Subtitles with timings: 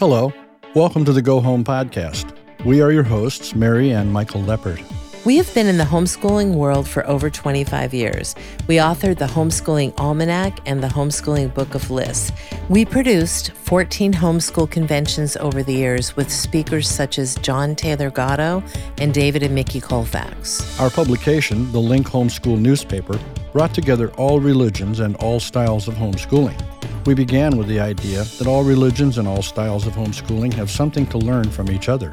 [0.00, 0.32] Hello,
[0.74, 2.34] welcome to the Go Home Podcast.
[2.64, 4.82] We are your hosts, Mary and Michael Leppert.
[5.26, 8.34] We have been in the homeschooling world for over 25 years.
[8.66, 12.32] We authored the Homeschooling Almanac and the Homeschooling Book of Lists.
[12.70, 18.62] We produced 14 homeschool conventions over the years with speakers such as John Taylor Gatto
[18.96, 20.80] and David and Micki Colfax.
[20.80, 23.20] Our publication, the Link Homeschool newspaper,
[23.52, 26.58] brought together all religions and all styles of homeschooling.
[27.06, 31.06] We began with the idea that all religions and all styles of homeschooling have something
[31.06, 32.12] to learn from each other.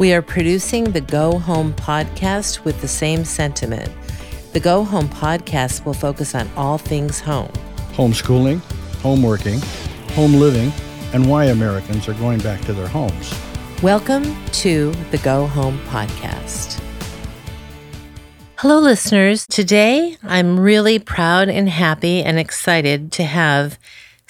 [0.00, 3.92] We are producing the Go Home podcast with the same sentiment.
[4.52, 7.52] The Go Home podcast will focus on all things home
[7.92, 8.58] homeschooling,
[9.02, 9.62] homeworking,
[10.14, 10.72] home living,
[11.12, 13.32] and why Americans are going back to their homes.
[13.84, 16.82] Welcome to the Go Home podcast.
[18.56, 19.46] Hello, listeners.
[19.46, 23.78] Today, I'm really proud and happy and excited to have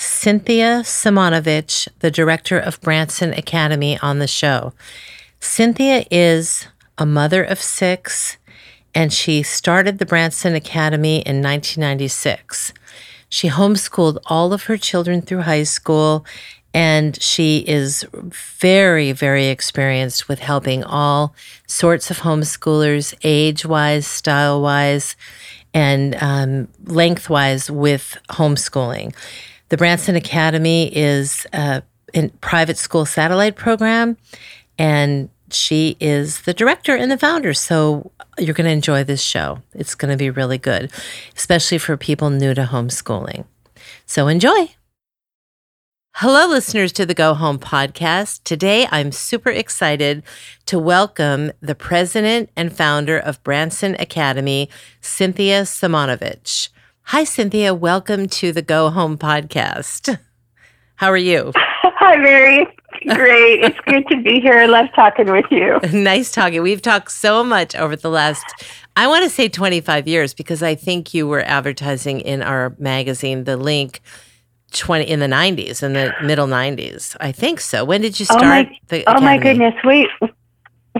[0.05, 4.73] Cynthia Simonovich, the director of Branson Academy, on the show.
[5.41, 6.67] Cynthia is
[6.99, 8.37] a mother of six,
[8.95, 12.73] and she started the Branson Academy in 1996.
[13.29, 16.25] She homeschooled all of her children through high school,
[16.73, 21.35] and she is very, very experienced with helping all
[21.67, 25.17] sorts of homeschoolers, age wise, style wise,
[25.73, 29.15] and um, lengthwise with homeschooling.
[29.75, 31.81] The Branson Academy is uh,
[32.15, 34.17] a, a private school satellite program,
[34.79, 37.53] and she is the director and the founder.
[37.55, 39.63] So you're going to enjoy this show.
[39.73, 40.93] It's going to be really good,
[41.37, 43.47] especially for people new to homeschooling.
[44.07, 44.77] So enjoy.
[46.19, 48.45] Hello, listeners to the Go Home podcast.
[48.45, 50.23] Today, I'm super excited
[50.67, 56.69] to welcome the president and founder of Branson Academy, Cynthia Simonovich.
[57.09, 57.75] Hi, Cynthia.
[57.75, 60.19] Welcome to the Go Home podcast.
[60.97, 61.53] How are you?
[61.57, 62.67] Hi, Mary.
[63.15, 63.63] Great.
[63.63, 64.59] it's good to be here.
[64.59, 65.79] I love talking with you.
[65.93, 66.63] nice talking.
[66.63, 68.45] We've talked so much over the last,
[68.97, 73.45] I want to say 25 years, because I think you were advertising in our magazine,
[73.45, 74.01] The Link,
[74.73, 77.17] 20 in the 90s, in the middle 90s.
[77.21, 77.85] I think so.
[77.85, 78.43] When did you start?
[78.43, 79.75] Oh my, the oh my goodness.
[79.85, 80.09] Wait.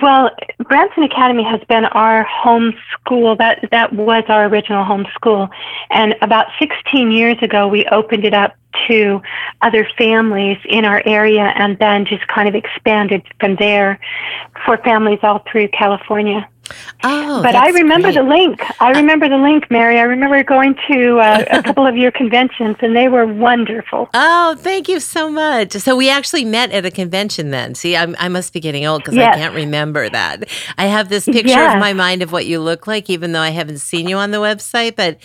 [0.03, 3.37] Well, Branson Academy has been our home school.
[3.37, 5.49] That that was our original home school,
[5.91, 8.57] and about 16 years ago, we opened it up
[8.89, 9.23] to
[9.63, 14.01] other families in our area, and then just kind of expanded from there
[14.67, 16.49] for families all through California.
[17.03, 18.15] Oh, but I remember great.
[18.15, 18.63] the link.
[18.81, 19.99] I remember the link, Mary.
[19.99, 24.09] I remember going to uh, a couple of your conventions, and they were wonderful.
[24.15, 25.73] Oh, thank you so much.
[25.73, 27.75] So we actually met at a convention then.
[27.75, 29.35] See, I'm, I must be getting old because Yes.
[29.37, 30.45] I can't remember that.
[30.79, 31.75] I have this picture Yes.
[31.75, 34.31] of my mind of what you look like, even though I haven't seen you on
[34.31, 34.97] the website.
[34.97, 35.19] But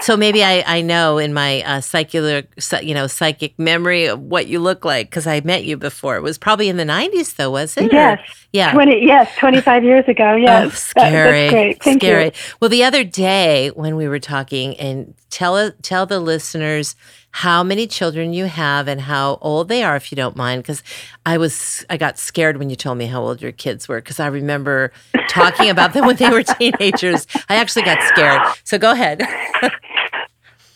[0.00, 2.48] so maybe I, I know in my uh, psychic,
[2.82, 6.16] you know, psychic memory of what you look like because I met you before.
[6.16, 7.92] It was probably in the 90s, though, was it?
[7.92, 8.20] Or- Yes.
[8.52, 8.72] yeah.
[8.72, 10.34] Twenty, yes, twenty-five years ago.
[10.36, 10.64] Yes,
[10.96, 11.38] Oh, That- scary.
[11.40, 11.82] that's great.
[11.82, 12.24] Thank scary.
[12.26, 12.30] you.
[12.60, 16.96] Well, the other day when we were talking, and tell tell the listeners
[17.30, 20.82] how many children you have and how old they are, if you don't mind, because
[21.26, 24.18] I was I got scared when you told me how old your kids were, because
[24.18, 24.92] I remember
[25.28, 27.26] talking about them when they were teenagers.
[27.50, 28.40] I actually got scared.
[28.64, 29.22] So go ahead.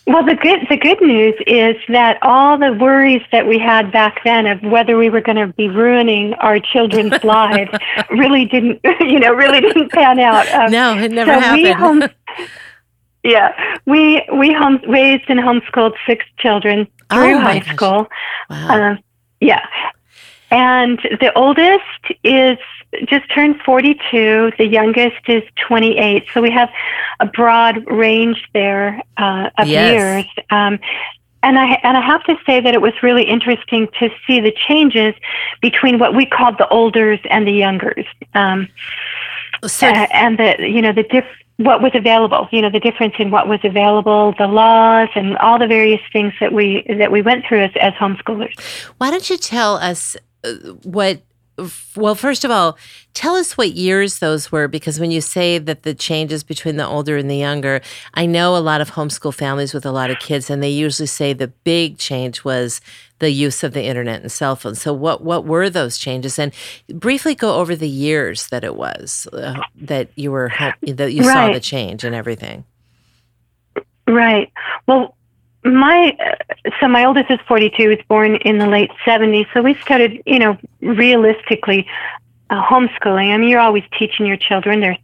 [0.06, 4.24] Well, the good the good news is that all the worries that we had back
[4.24, 7.70] then of whether we were going to be ruining our children's lives
[8.10, 10.48] really didn't, you know, really didn't pan out.
[10.48, 12.02] Um, no, it never so we happened.
[12.02, 12.48] home,
[13.22, 13.52] yeah,
[13.86, 17.74] we we home raised and homeschooled six children Oh, through my high gosh.
[17.74, 18.06] school.
[18.48, 18.90] wow.
[18.92, 18.98] Um,
[19.40, 19.64] yeah.
[20.50, 21.84] And the oldest
[22.24, 22.58] is
[23.06, 24.52] just turned 42.
[24.58, 26.24] The youngest is 28.
[26.34, 26.68] So we have
[27.20, 29.92] a broad range there uh, of Yes.
[29.92, 30.24] years.
[30.50, 30.78] Um,
[31.42, 34.52] and I and I have to say that it was really interesting to see the
[34.68, 35.14] changes
[35.62, 38.04] between what we called the olders and the youngers,
[38.34, 38.68] um,
[39.66, 41.24] so uh, and the you know the diff
[41.60, 42.48] what was available.
[42.50, 46.32] You know the difference in what was available, the laws, and all the various things
[46.40, 48.58] that we that we went through as, as homeschoolers.
[48.98, 50.52] Why don't you tell us uh,
[50.82, 51.22] what?
[51.96, 52.78] Well, first of all,
[53.14, 56.86] tell us what years those were because when you say that the changes between the
[56.86, 57.80] older and the younger,
[58.14, 61.06] I know a lot of homeschool families with a lot of kids, and they usually
[61.06, 62.80] say the big change was
[63.18, 64.80] the use of the internet and cell phones.
[64.80, 66.38] So, what what were those changes?
[66.38, 66.52] And
[66.88, 70.50] briefly go over the years that it was uh, that you were
[70.82, 72.64] that you saw the change and everything.
[74.06, 74.52] Right.
[74.86, 75.16] Well,
[75.64, 76.16] my
[76.80, 77.74] so my oldest is 42.
[77.76, 79.46] He was born in the late 70s.
[79.52, 81.86] So we started, you know, realistically
[82.48, 83.32] uh, homeschooling.
[83.32, 84.80] I mean, you're always teaching your children.
[84.80, 84.98] They're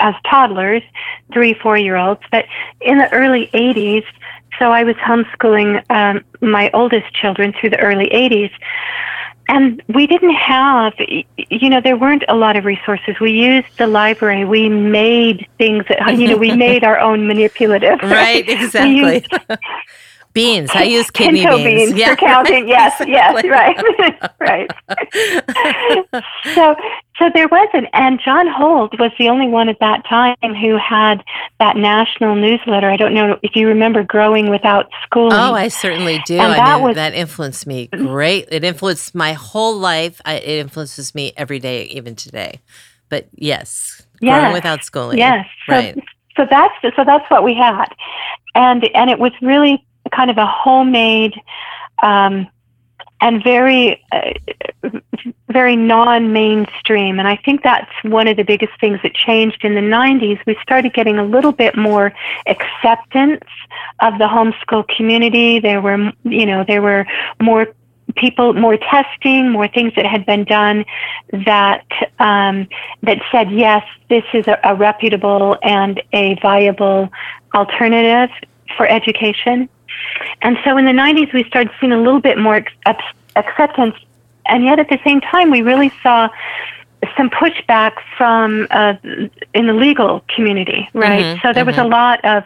[0.00, 0.82] as toddlers,
[1.32, 2.20] three, four year olds.
[2.30, 2.44] But
[2.80, 4.04] in the early 80s,
[4.58, 8.50] so I was homeschooling um, my oldest children through the early 80s.
[9.48, 13.16] And we didn't have, you know, there weren't a lot of resources.
[13.20, 14.44] We used the library.
[14.44, 18.00] We made things, that, you know, we made our own manipulative.
[18.02, 19.24] Right, exactly.
[20.36, 20.70] beans.
[20.74, 21.90] I use kidney Pinto beans.
[21.90, 22.10] beans yeah.
[22.10, 22.68] for counting.
[22.76, 24.70] Yes, yes, right, right.
[26.54, 26.74] so,
[27.18, 31.22] so there wasn't, and John Holt was the only one at that time who had
[31.58, 32.90] that national newsletter.
[32.90, 35.32] I don't know if you remember Growing Without School.
[35.32, 36.34] Oh, I certainly do.
[36.34, 38.48] And I that was, that influenced me great.
[38.50, 40.20] It influenced my whole life.
[40.24, 42.60] I, it influences me every day, even today.
[43.08, 45.18] But yes, yes Growing Without Schooling.
[45.18, 45.94] Yes, right.
[45.94, 46.02] So,
[46.36, 47.86] so that's so that's what we had,
[48.54, 51.34] and and it was really kind of a homemade
[52.02, 52.46] um,
[53.20, 54.32] and very uh,
[55.50, 57.18] very non-mainstream.
[57.18, 60.56] And i think that's one of the biggest things that changed in the 90s we
[60.62, 62.12] started getting a little bit more
[62.46, 63.44] acceptance
[64.00, 65.60] of the homeschool community.
[65.60, 67.06] There were you know there were
[67.40, 67.68] more
[68.16, 70.84] people more testing more things that had been done
[71.44, 71.84] that
[72.18, 72.68] um,
[73.02, 77.08] that said yes this is a, a reputable and a viable
[77.54, 78.30] alternative
[78.76, 79.68] for education
[80.42, 82.64] and so in the 90s, we started seeing a little bit more
[83.36, 83.94] acceptance.
[84.46, 86.28] And yet at the same time, we really saw
[87.16, 88.94] some pushback from uh,
[89.54, 91.24] in the legal community, right?
[91.24, 91.66] Mm-hmm, so there mm-hmm.
[91.66, 91.92] was a mm-hmm.
[91.92, 92.44] lot of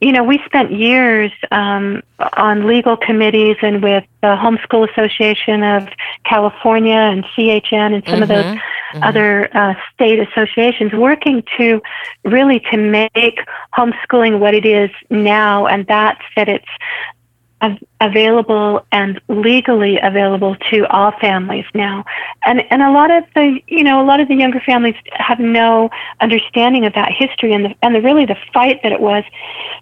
[0.00, 2.02] you know, we spent years um,
[2.36, 5.88] on legal committees and with the Homeschool Association of
[6.24, 9.02] California and CHN and some mm-hmm, of those mm-hmm.
[9.02, 11.82] other uh, state associations working to
[12.24, 13.40] really to make
[13.76, 21.12] homeschooling what it is now, and that's that it's available and legally available to all
[21.20, 22.04] families now.
[22.44, 25.40] And and a lot of the you know a lot of the younger families have
[25.40, 25.90] no
[26.20, 29.24] understanding of that history and the and the really the fight that it was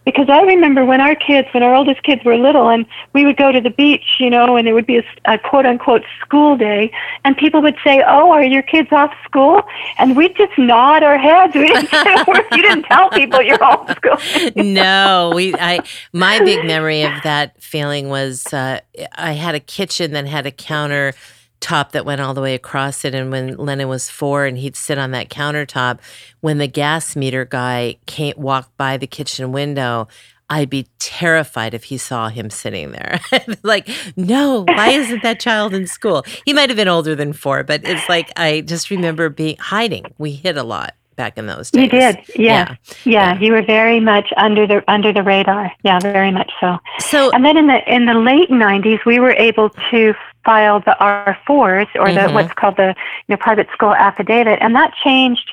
[0.04, 3.36] because I remember when our kids when our oldest kids were little and we would
[3.36, 6.56] go to the beach, you know, and there would be a, a quote unquote school
[6.56, 6.90] day
[7.24, 9.62] and people would say, "Oh, are your kids off school?"
[9.98, 11.54] And we'd just nod our heads.
[11.54, 12.16] We didn't say
[12.52, 14.16] you didn't tell people you're off school.
[14.56, 15.80] no, we I
[16.14, 18.80] my big memory of that feeling was uh,
[19.14, 21.14] I had a kitchen that had a counter
[21.60, 23.14] top that went all the way across it.
[23.14, 25.98] And when Lennon was four and he'd sit on that countertop,
[26.40, 30.08] when the gas meter guy came walked by the kitchen window,
[30.48, 33.20] I'd be terrified if he saw him sitting there.
[33.62, 36.24] like, no, why isn't that child in school?
[36.44, 40.14] He might have been older than four, but it's like I just remember being hiding.
[40.18, 41.84] We hid a lot back in those days.
[41.84, 42.74] You did, yeah.
[43.04, 43.34] yeah.
[43.34, 45.72] yeah, You were very much under the under the radar.
[45.82, 46.78] Yeah, very much so.
[46.98, 50.14] So, and then in the in the late '90s, we were able to
[50.44, 52.34] file the R4s or the mm-hmm.
[52.34, 52.94] what's called the
[53.26, 55.52] you know private school affidavit, and that changed.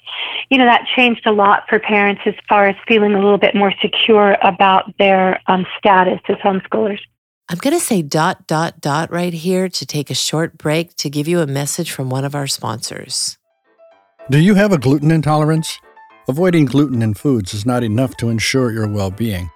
[0.50, 3.56] You know, that changed a lot for parents as far as feeling a little bit
[3.56, 7.00] more secure about their um, status as homeschoolers.
[7.50, 11.10] I'm going to say dot, dot, dot right here to take a short break to
[11.10, 13.38] give you a message from one of our sponsors.
[14.29, 15.81] Do you have a gluten intolerance?
[16.29, 19.51] Avoiding gluten in foods is not enough to ensure your well being.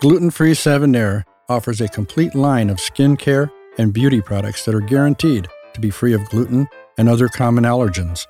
[0.00, 3.48] Gluten Free Savonnerie offers a complete line of skincare
[3.78, 6.66] and beauty products that are guaranteed to be free of gluten
[6.98, 8.26] and other common allergens.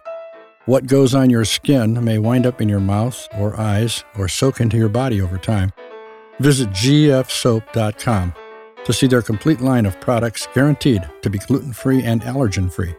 [0.67, 4.61] What goes on your skin may wind up in your mouth or eyes or soak
[4.61, 5.73] into your body over time.
[6.41, 8.35] Visit gfsoap.com
[8.85, 12.95] to see their complete line of products guaranteed to be gluten free and allergen free.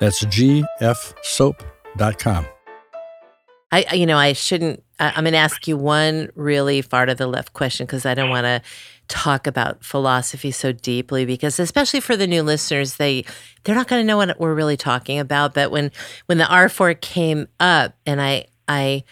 [0.00, 1.75] That's gfsoap.com
[2.18, 2.46] com.
[3.72, 4.82] I, you know, I shouldn't.
[4.98, 8.14] I, I'm going to ask you one really far to the left question because I
[8.14, 8.62] don't want to
[9.08, 13.24] talk about philosophy so deeply because especially for the new listeners they
[13.62, 15.92] they're not going to know what we're really talking about but when
[16.26, 19.04] when the R4 came up and I I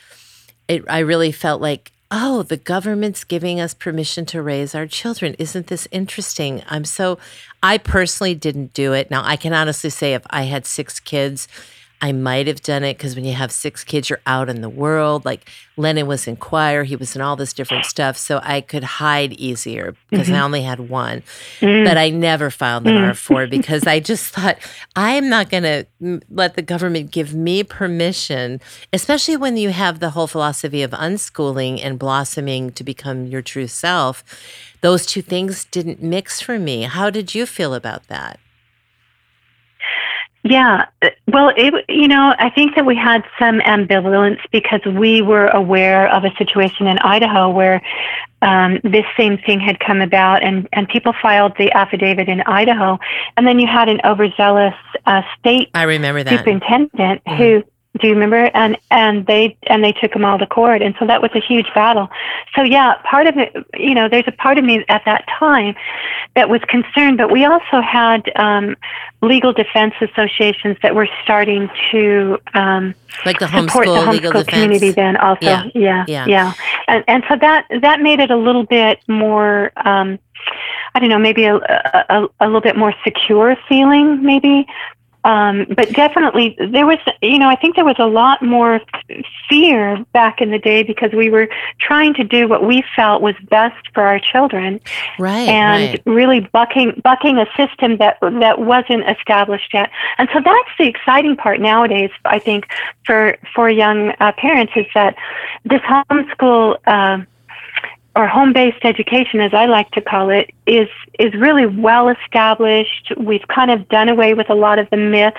[0.66, 5.34] it, I really felt like oh the government's giving us permission to raise our children
[5.38, 7.18] isn't this interesting I'm so
[7.62, 11.46] I personally didn't do it now I can honestly say if I had 6 kids
[12.00, 14.68] I might have done it because when you have six kids, you're out in the
[14.68, 15.24] world.
[15.24, 18.16] Like Lennon was in choir, he was in all this different stuff.
[18.16, 20.36] So I could hide easier because mm-hmm.
[20.36, 21.22] I only had one.
[21.60, 21.84] Mm-hmm.
[21.84, 23.34] But I never filed an mm-hmm.
[23.34, 24.58] R4 because I just thought,
[24.96, 28.60] I'm not going to let the government give me permission,
[28.92, 33.66] especially when you have the whole philosophy of unschooling and blossoming to become your true
[33.66, 34.22] self.
[34.82, 36.82] Those two things didn't mix for me.
[36.82, 38.38] How did you feel about that?
[40.46, 40.84] Yeah,
[41.26, 46.06] well, it, you know, I think that we had some ambivalence because we were aware
[46.12, 47.80] of a situation in Idaho where
[48.42, 52.98] um, this same thing had come about, and, and people filed the affidavit in Idaho,
[53.38, 54.74] and then you had an overzealous
[55.06, 57.36] uh, state I remember that superintendent mm-hmm.
[57.36, 57.62] who
[58.00, 58.50] Do you remember?
[58.54, 61.40] And and they and they took them all to court, and so that was a
[61.40, 62.08] huge battle.
[62.56, 65.76] So yeah, part of it, you know, there's a part of me at that time
[66.34, 68.76] that was concerned, but we also had um,
[69.22, 74.44] legal defense associations that were starting to um, like the support homeschool the legal homeschool
[74.44, 74.48] defense.
[74.50, 74.90] community.
[74.90, 75.64] Then also, Yeah.
[75.74, 76.26] yeah, Yeah.
[76.26, 76.52] yeah,
[76.88, 79.70] and and so that that made it a little bit more.
[79.76, 80.18] Um,
[80.94, 84.66] I don't know, maybe a, a, a little bit more secure feeling, maybe.
[85.24, 88.80] Um, but definitely, there was, you know, I think there was a lot more
[89.48, 91.48] fear back in the day because we were
[91.80, 94.80] trying to do what we felt was best for our children,
[95.18, 96.02] Right, and right.
[96.04, 99.90] really bucking bucking a system that that wasn't established yet.
[100.18, 102.10] And so that's the exciting part nowadays.
[102.24, 102.66] I think
[103.04, 105.16] for for young uh, parents is that
[105.64, 106.76] this homeschool.
[106.86, 107.24] Uh,
[108.16, 113.12] or home-based education, as I like to call it, is is really well established.
[113.16, 115.36] We've kind of done away with a lot of the myths,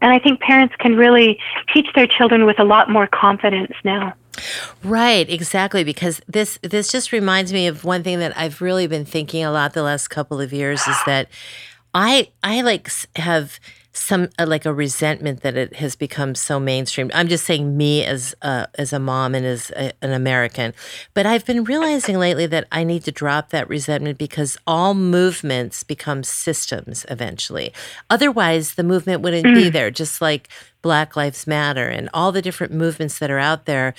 [0.00, 1.38] and I think parents can really
[1.72, 4.14] teach their children with a lot more confidence now.
[4.84, 5.84] Right, exactly.
[5.84, 9.50] Because this this just reminds me of one thing that I've really been thinking a
[9.50, 11.28] lot the last couple of years is that
[11.94, 13.58] I I like have
[13.92, 17.10] some uh, like a resentment that it has become so mainstream.
[17.12, 20.74] I'm just saying me as a, as a mom and as a, an American,
[21.12, 25.82] but I've been realizing lately that I need to drop that resentment because all movements
[25.82, 27.72] become systems eventually.
[28.08, 29.90] Otherwise, the movement wouldn't be there.
[29.90, 30.48] Just like
[30.82, 33.94] Black Lives Matter and all the different movements that are out there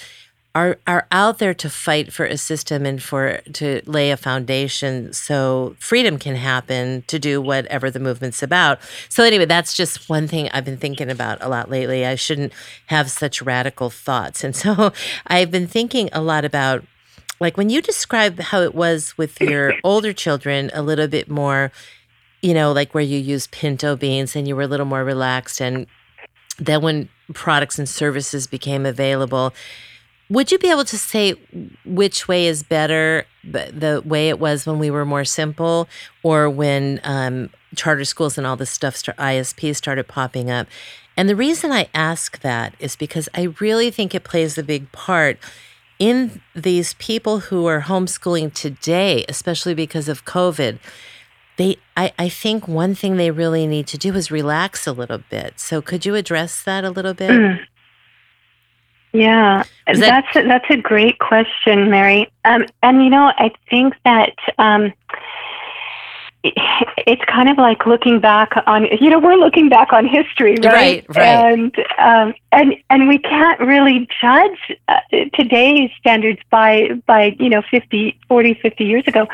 [0.54, 5.14] are are out there to fight for a system and for to lay a foundation
[5.14, 8.80] so freedom can happen to do whatever the movement's about.
[9.08, 12.06] So anyway, that's just one thing I've been thinking about a lot lately.
[12.06, 12.52] I shouldn't
[12.88, 14.44] have such radical thoughts.
[14.44, 14.92] And so
[15.28, 16.84] I've been thinking a lot about
[17.40, 21.72] like when you describe how it was with your older children a little bit more
[22.42, 25.62] you know like where you use pinto beans and you were a little more relaxed
[25.62, 25.88] and
[26.60, 29.54] then when products and services became available
[30.32, 31.36] would you be able to say
[31.86, 35.90] which way is better, the way it was when we were more simple,
[36.24, 40.68] or when um, charter schools and all this stuff, start, ISP started popping up?
[41.18, 44.90] And the reason I ask that is because I really think it plays a big
[44.94, 45.38] part
[46.00, 50.80] in these people who are homeschooling today, especially because of COVID.
[51.58, 55.22] They, I, I think one thing they really need to do is relax a little
[55.30, 55.60] bit.
[55.60, 57.60] So, could you address that a little bit?
[59.14, 62.32] Yeah, that- that's a, that's a great question, Mary.
[62.46, 64.94] Um, and you know, I think that um,
[66.44, 71.06] it's kind of like looking back on you know we're looking back on history, right?
[71.08, 71.26] Right, right.
[71.26, 75.00] And um, and and we can't really judge uh,
[75.36, 79.28] today's standards by by you know 50, 40, 50 years ago.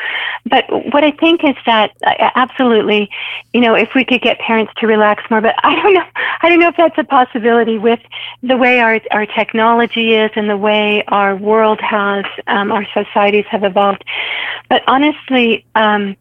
[0.46, 3.10] But what I think is that uh, absolutely,
[3.54, 6.06] you know, if we could get parents to relax more, but I don't know,
[6.42, 8.00] I don't know if that's a possibility with
[8.44, 13.46] the way our our technology is and the way our world has, um, our societies
[13.50, 14.04] have evolved.
[14.70, 16.18] But honestly, um,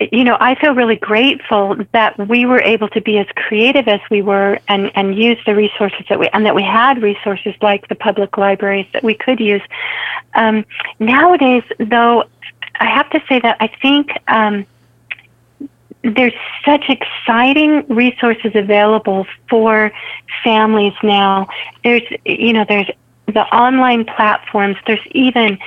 [0.00, 4.00] you know, I feel really grateful that we were able to be as creative as
[4.10, 7.88] we were and, and use the resources that we, and that we had resources like
[7.88, 9.62] the public libraries that we could use.
[10.34, 10.64] Um,
[11.00, 12.24] nowadays, though,
[12.78, 14.66] I have to say that I think, um,
[16.02, 19.90] there's such exciting resources available for
[20.44, 21.48] families now.
[21.82, 22.88] There's, you know, there's
[23.26, 24.76] the online platforms.
[24.86, 25.58] There's even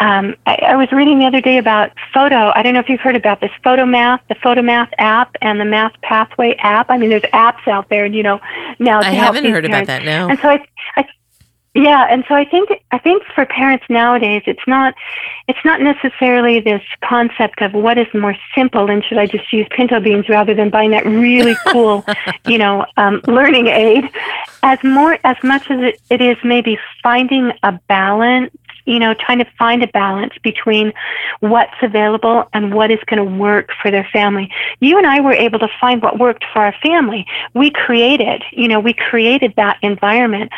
[0.00, 2.52] um, I, I was reading the other day about photo.
[2.54, 5.60] I don't know if you've heard about this photo math, the photo math app and
[5.60, 6.90] the math pathway app.
[6.90, 8.40] I mean, there's apps out there, and you know,
[8.78, 9.00] now.
[9.00, 10.04] I haven't heard about that.
[10.04, 10.28] now.
[10.28, 10.64] And so I,
[10.96, 11.06] I,
[11.76, 14.94] yeah, and so I think I think for parents nowadays, it's not
[15.46, 19.66] it's not necessarily this concept of what is more simple and should I just use
[19.70, 22.04] pinto beans rather than buying that really cool,
[22.46, 24.08] you know, um, learning aid,
[24.62, 28.54] as more as much as it, it is maybe finding a balance
[28.86, 30.92] you know, trying to find a balance between
[31.40, 34.50] what's available and what is going to work for their family.
[34.80, 37.26] You and I were able to find what worked for our family.
[37.54, 40.52] We created, you know, we created that environment.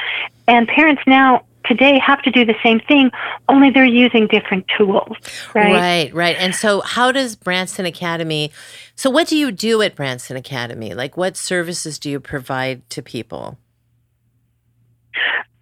[0.47, 3.11] And parents now today have to do the same thing,
[3.49, 5.17] only they're using different tools,
[5.55, 5.75] right?
[5.75, 6.37] Right, right.
[6.39, 8.51] And so, how does Branson Academy?
[8.97, 10.95] So, what do you do at Branson Academy?
[10.95, 13.59] Like, what services do you provide to people?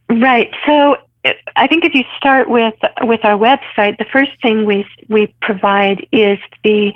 [0.09, 0.51] Right.
[0.67, 0.97] So
[1.57, 6.07] I think if you start with with our website, the first thing we we provide
[6.13, 6.93] is the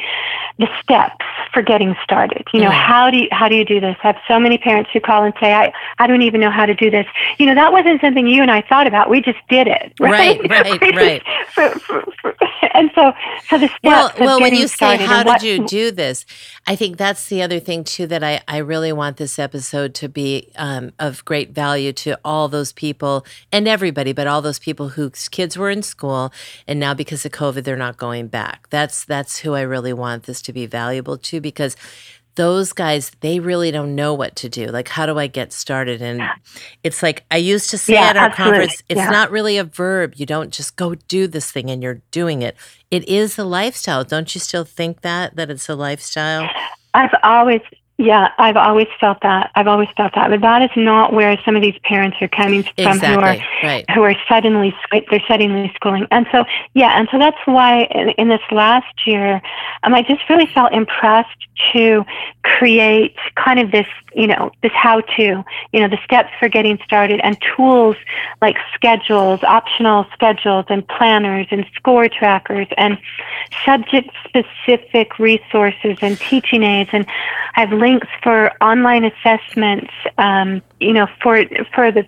[0.58, 2.44] the steps for getting started.
[2.52, 2.72] You know, Mhm.
[2.87, 3.96] how do you how do you do this?
[4.02, 6.66] I have so many parents who call and say, I, I don't even know how
[6.66, 7.06] to do this.
[7.38, 9.08] You know, that wasn't something you and I thought about.
[9.10, 9.92] We just did it.
[10.00, 11.22] Right, right, right.
[11.26, 12.37] just- for- for- for-
[12.75, 13.12] and so,
[13.49, 16.25] so the steps well, well when you say how did you do this,
[16.66, 20.08] I think that's the other thing too that I, I really want this episode to
[20.08, 24.90] be um, of great value to all those people and everybody, but all those people
[24.90, 26.30] whose kids were in school
[26.68, 28.66] and now because of COVID they're not going back.
[28.68, 31.74] That's that's who I really want this to be valuable to because
[32.34, 36.00] those guys they really don't know what to do like how do i get started
[36.00, 36.22] and
[36.84, 38.58] it's like i used to say yeah, at our absolutely.
[38.58, 39.10] conference it's yeah.
[39.10, 42.56] not really a verb you don't just go do this thing and you're doing it
[42.90, 46.48] it is a lifestyle don't you still think that that it's a lifestyle
[46.94, 47.60] i've always
[48.00, 49.50] yeah, I've always felt that.
[49.54, 52.62] I've always felt that, but that is not where some of these parents are coming
[52.62, 53.09] from exactly.
[53.09, 53.90] who are right.
[53.90, 58.28] who are suddenly they're suddenly schooling, and so yeah, and so that's why in, in
[58.28, 59.42] this last year,
[59.83, 61.28] um, I just really felt impressed
[61.75, 62.07] to
[62.42, 67.21] create kind of this, you know, this how-to, you know, the steps for getting started,
[67.23, 67.97] and tools
[68.40, 72.97] like schedules, optional schedules, and planners, and score trackers, and
[73.66, 77.07] subject-specific resources and teaching aids, and
[77.57, 81.44] I have links for online assessments, um, you know, for
[81.75, 82.06] for the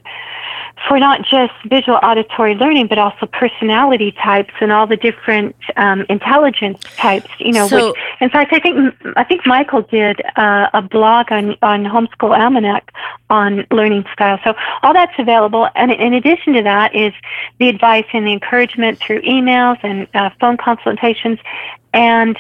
[0.89, 6.05] for not just visual auditory learning, but also personality types and all the different um,
[6.09, 7.29] intelligence types.
[7.39, 11.31] You know, So- which, in fact, I think I think Michael did uh, a blog
[11.31, 12.93] on on Homeschool Almanac
[13.31, 14.39] on learning style.
[14.45, 17.13] So all that's available, and in addition to that is
[17.59, 21.39] the advice and the encouragement through emails and uh, phone consultations.
[21.95, 22.39] And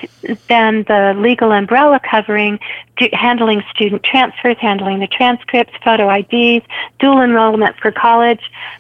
[0.49, 2.59] then the legal umbrella covering
[3.13, 6.65] handling student transfers, handling the transcripts, photo IDs,
[6.99, 8.32] dual enrollment for college.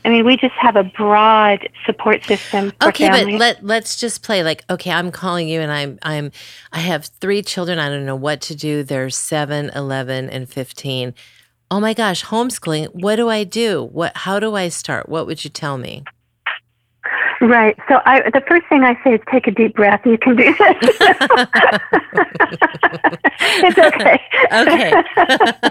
[0.04, 2.72] I mean, we just have a broad support system.
[2.80, 6.32] For okay but let let's just play like okay i'm calling you and i'm i'm
[6.72, 7.78] i have three children.
[7.78, 8.82] I don't know what to do.
[8.82, 11.14] They're 7 11 and 15
[11.70, 13.84] oh my gosh homeschooling what do i do?
[13.84, 15.08] What how do i start?
[15.08, 16.04] What would you tell me
[17.42, 17.76] Right.
[17.88, 20.02] So I, the first thing I say is take a deep breath.
[20.06, 20.56] You can do this.
[23.44, 24.20] it's okay.
[24.52, 24.92] okay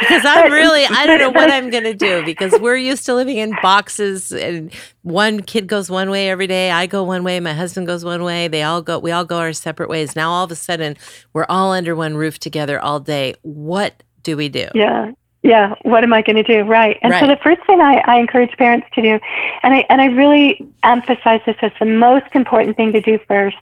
[0.00, 3.14] because i'm really i don't know what i'm going to do because we're used to
[3.14, 7.38] living in boxes and one kid goes one way every day i go one way
[7.40, 10.30] my husband goes one way they all go we all go our separate ways now
[10.30, 10.96] all of a sudden
[11.32, 15.12] we're all under one roof together all day what do we do Yeah.
[15.42, 15.74] Yeah.
[15.82, 16.62] What am I going to do?
[16.62, 16.98] Right.
[17.02, 19.18] And so the first thing I, I encourage parents to do,
[19.62, 23.56] and I and I really emphasize this as the most important thing to do first,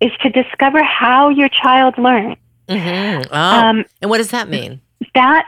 [0.00, 2.36] is to discover how your child learns.
[2.68, 4.80] hmm oh Um, and what does that mean
[5.14, 5.46] that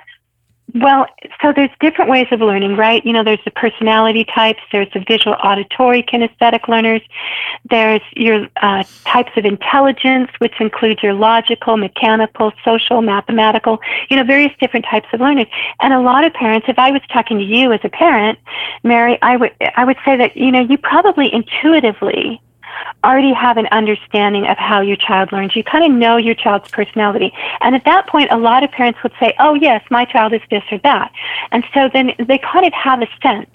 [0.75, 1.07] well
[1.43, 3.05] so there's different ways of learning right?
[3.05, 7.01] You know there's the personality types there's the visual auditory kinesthetic learners
[7.71, 13.79] there's your uh, types of intelligence which includes your logical mechanical social mathematical
[14.11, 15.47] you know various different types of learners.
[15.81, 18.39] And a lot of parents if i was talking to you as a parent
[18.85, 22.41] mary i would i would say that you know you probably intuitively
[23.05, 25.55] already have an understanding of how your child learns.
[25.55, 27.33] You kind of know your child's personality.
[27.61, 30.41] And at that point, a lot of parents would say, oh, yes, my child is
[30.51, 31.13] this or that.
[31.53, 33.51] And so then they kind of have a sense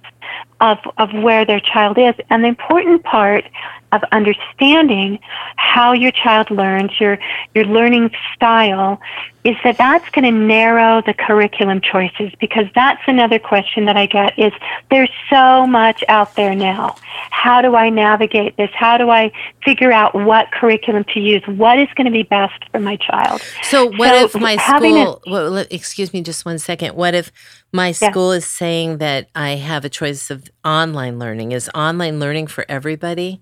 [0.63, 2.15] of, of where their child is.
[2.29, 3.43] And the important part
[3.91, 5.19] of understanding
[5.57, 7.19] how your child learns, your,
[7.53, 8.99] your learning style,
[9.43, 14.05] is that that's going to narrow the curriculum choices because that's another question that I
[14.05, 14.53] get is
[14.89, 16.95] there's so much out there now.
[17.29, 18.69] How do I navigate this?
[18.73, 19.31] How do I
[19.65, 21.43] figure out what curriculum to use?
[21.45, 23.41] What is going to be best for my child?
[23.63, 25.21] So what So if my having a- school?
[25.27, 26.95] well, excuse me, just one second.
[26.95, 27.31] What if
[27.73, 31.51] my school is saying that I have a choice of online learning?
[31.51, 33.41] Is online learning for everybody?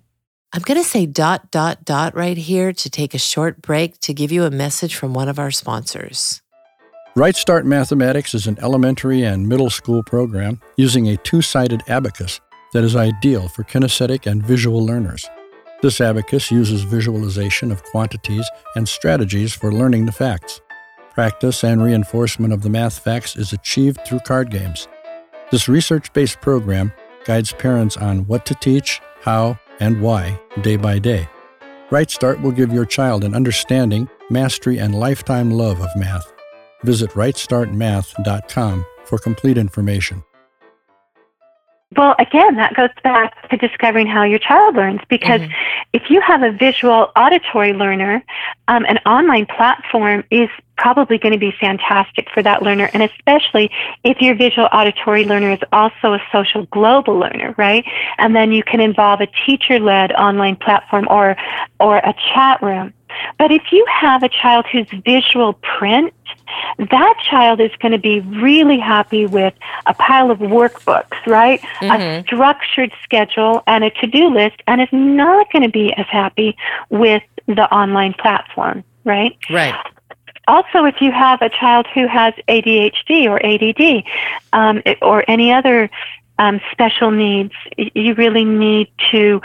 [0.52, 4.12] I'm going to say dot dot dot right here to take a short break to
[4.12, 6.42] give you a message from one of our sponsors.
[7.14, 12.40] Right Start Mathematics is an elementary and middle school program using a two sided abacus
[12.72, 15.28] that is ideal for kinesthetic and visual learners.
[15.82, 20.60] This abacus uses visualization of quantities and strategies for learning the facts.
[21.12, 24.88] Practice and reinforcement of the math facts is achieved through card games.
[25.50, 26.92] This research based program
[27.24, 31.28] guides parents on what to teach, how, and why day by day.
[31.90, 36.32] Right Start will give your child an understanding, mastery, and lifetime love of math.
[36.84, 40.24] Visit rightstartmath.com for complete information.
[41.96, 45.52] Well, again, that goes back to discovering how your child learns because Mhm.
[45.92, 48.22] if you have a visual auditory learner,
[48.68, 50.48] um, an online platform is
[50.84, 53.66] probably going to be fantastic for that learner, and especially
[54.10, 57.84] if your visual auditory learner is also a social global learner, right?
[58.18, 61.36] And then you can involve a teacher-led online platform or
[61.78, 62.92] or a chat room
[63.38, 66.12] But if you have a child who's visual print,
[66.78, 69.54] that child is going to be really happy with
[69.86, 71.60] a pile of workbooks, right?
[71.60, 71.90] Mm-hmm.
[71.90, 76.06] A structured schedule and a to do list, and is not going to be as
[76.08, 76.56] happy
[76.90, 79.36] with the online platform, right?
[79.50, 79.74] Right.
[80.52, 84.04] Also, if you have a child who has ADHD or ADD
[84.52, 85.88] um, or any other
[86.38, 89.40] um, special needs, you really need to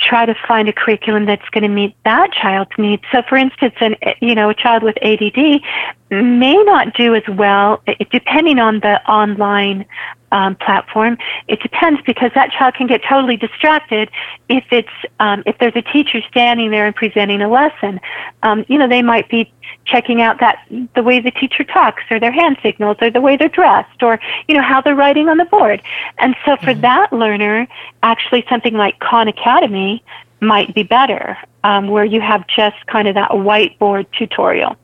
[0.00, 3.04] try to find a curriculum that's going to meet that child's needs.
[3.12, 5.62] So, for instance, an you know a child with ADD
[6.10, 9.86] may not do as well, depending on the online
[10.32, 11.18] um, platform.
[11.48, 14.10] It depends because that child can get totally distracted
[14.48, 18.00] if it's um, if there's a teacher standing there and presenting a lesson.
[18.42, 19.52] Um, you know, they might be
[19.84, 23.36] checking out that the way the teacher talks or their hand signals or the way
[23.36, 25.82] they're dressed or you know how they're writing on the board.
[26.18, 26.80] And so for mm-hmm.
[26.82, 27.66] that learner,
[28.02, 30.02] actually something like Khan Academy
[30.40, 34.76] might be better, um, where you have just kind of that whiteboard tutorial.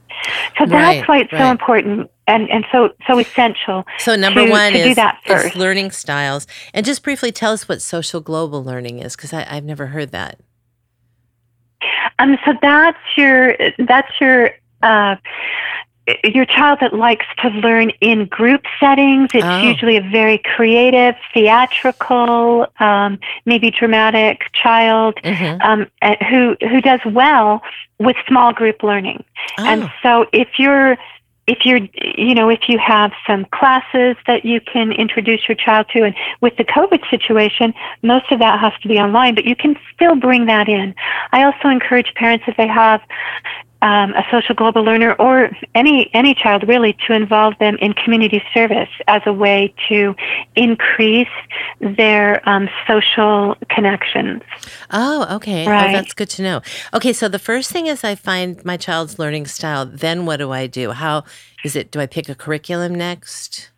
[0.58, 1.42] So that's right, why it's right.
[1.42, 3.84] so important and, and so so essential.
[3.98, 4.98] So number to, one to is,
[5.28, 6.46] is learning styles.
[6.74, 10.40] And just briefly tell us what social global learning is, because I've never heard that.
[12.18, 14.50] Um, so that's your that's your
[14.82, 15.16] uh,
[16.24, 19.30] your child that likes to learn in group settings.
[19.34, 19.62] It's oh.
[19.62, 25.60] usually a very creative, theatrical, um, maybe dramatic child mm-hmm.
[25.62, 25.86] um,
[26.30, 27.62] who who does well
[27.98, 29.24] with small group learning.
[29.58, 29.64] Oh.
[29.64, 30.96] And so, if you're
[31.46, 35.86] if you're, you know, if you have some classes that you can introduce your child
[35.92, 39.54] to, and with the COVID situation, most of that has to be online, but you
[39.54, 40.94] can still bring that in.
[41.32, 43.00] I also encourage parents if they have
[43.82, 48.42] um, a social global learner or any any child really to involve them in community
[48.54, 50.14] service as a way to
[50.54, 51.28] increase
[51.80, 54.42] their um, social connections.
[54.90, 55.66] Oh, okay.
[55.66, 55.90] Oh, right.
[55.90, 56.62] Oh, that's good to know.
[56.94, 59.86] Okay, so the first thing is I find my child's learning style.
[59.86, 60.92] Then what do I do?
[60.92, 61.24] How
[61.64, 61.90] is it?
[61.90, 63.70] Do I pick a curriculum next?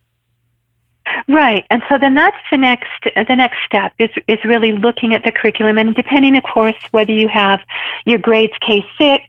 [1.27, 5.23] Right, and so then that's the next the next step is is really looking at
[5.23, 7.61] the curriculum, and depending, of course, whether you have
[8.05, 9.25] your grades K six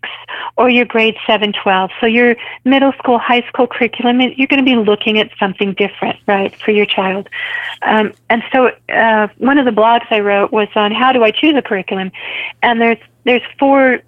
[0.57, 1.91] or your grades seven twelve.
[2.01, 6.19] So your middle school, high school curriculum, you're going to be looking at something different,
[6.27, 7.29] right, for your child.
[7.83, 11.31] Um, and so uh, one of the blogs I wrote was on how do I
[11.31, 12.13] choose a curriculum,
[12.63, 14.01] and there's there's four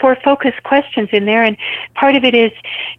[0.00, 1.56] four focus questions in there, and
[1.94, 2.52] part of it is,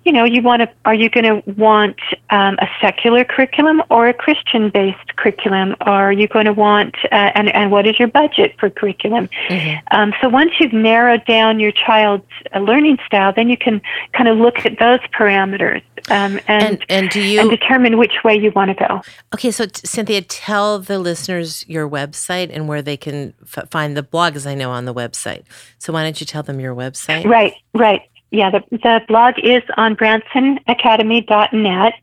[0.04, 2.00] you know, you want to are you going to want
[2.30, 7.32] um, a secular curriculum or a Christian based curriculum, are you going to want uh,
[7.36, 9.30] and and what is your budget for curriculum?
[9.50, 9.98] Mm-hmm.
[9.98, 13.82] Um, so once you've narrowed down your child's uh, learning style, then you can
[14.14, 18.24] kind of look at those parameters um, and, and, and do you and determine which
[18.24, 19.02] way you want to go.
[19.34, 24.04] Okay, so Cynthia, tell the listeners your website and where they can f- find the
[24.04, 25.44] blog, as I know on the website.
[25.80, 27.26] So why don't you tell them your website?
[27.26, 28.02] Right, right.
[28.32, 31.94] Yeah, the, the blog is on bransonacademy.net.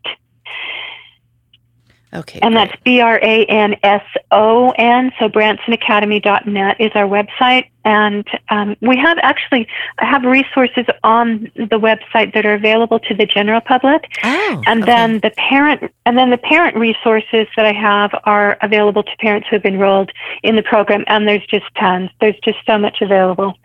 [2.15, 2.39] Okay.
[2.41, 2.69] And great.
[2.69, 5.11] that's B R A N S O N.
[5.19, 7.69] So bransonacademy.net is our website.
[7.83, 9.67] And um, we have actually
[9.99, 14.05] have resources on the website that are available to the general public.
[14.23, 14.91] Oh, and okay.
[14.91, 19.47] then the parent and then the parent resources that I have are available to parents
[19.49, 21.03] who have enrolled in the program.
[21.07, 22.09] And there's just tons.
[22.21, 23.55] There's just so much available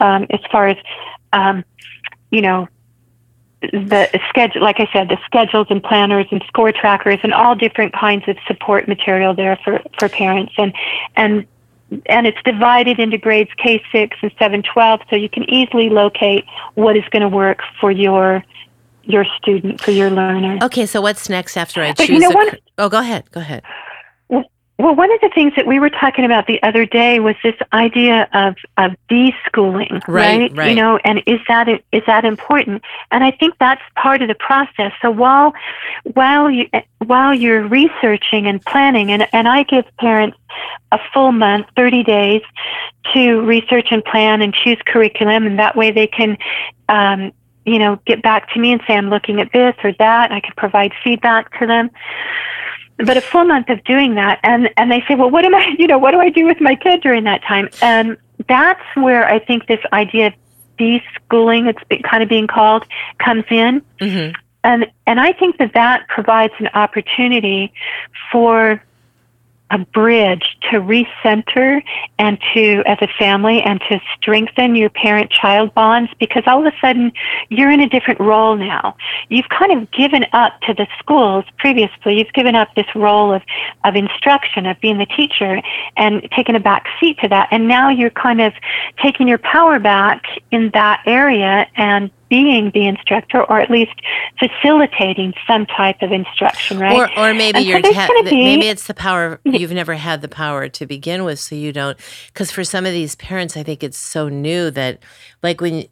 [0.00, 0.76] um, as far as
[1.32, 1.64] um,
[2.30, 2.68] you know
[3.60, 7.92] the schedule, like I said, the schedules and planners and score trackers and all different
[7.92, 10.52] kinds of support material there for, for parents.
[10.56, 10.72] And,
[11.16, 11.46] and,
[12.06, 17.04] and it's divided into grades K6 and 712, so you can easily locate what is
[17.10, 18.44] going to work for your,
[19.02, 20.58] your student, for your learner.
[20.62, 21.96] Okay, so what's next after I choose?
[21.96, 23.64] But you know, a, oh, go ahead, go ahead.
[24.78, 27.56] Well, one of the things that we were talking about the other day was this
[27.72, 30.38] idea of of deschooling, right?
[30.38, 30.56] Right.
[30.56, 30.68] right.
[30.70, 32.82] You know, and is that is that important?
[33.10, 34.92] And I think that's part of the process.
[35.02, 35.52] So while
[36.14, 36.68] while you
[37.04, 40.38] while you're researching and planning, and and I give parents
[40.92, 42.42] a full month, thirty days,
[43.14, 46.38] to research and plan and choose curriculum, and that way they can.
[46.88, 47.32] Um,
[47.66, 50.32] you know, get back to me and say, I'm looking at this or that.
[50.32, 51.90] I can provide feedback to them
[52.98, 55.74] but a full month of doing that and and they say well what am i
[55.78, 58.16] you know what do i do with my kid during that time and
[58.48, 60.32] that's where i think this idea of
[60.78, 62.84] deschooling it's kind of being called
[63.18, 64.32] comes in mm-hmm.
[64.64, 67.72] and and i think that that provides an opportunity
[68.30, 68.82] for
[69.70, 71.82] a bridge to recenter
[72.18, 76.72] and to, as a family, and to strengthen your parent child bonds because all of
[76.72, 77.12] a sudden
[77.48, 78.96] you're in a different role now.
[79.28, 82.18] You've kind of given up to the schools previously.
[82.18, 83.42] You've given up this role of,
[83.84, 85.60] of instruction, of being the teacher,
[85.96, 87.48] and taken a back seat to that.
[87.50, 88.52] And now you're kind of
[89.02, 93.94] taking your power back in that area and being the instructor or at least
[94.38, 96.96] facilitating some type of instruction, right?
[96.96, 100.28] Or, or maybe you're so ha- be, maybe it's the power you've never had the
[100.28, 101.98] power to begin with, so you don't.
[102.28, 105.00] Because for some of these parents, I think it's so new that,
[105.42, 105.86] like when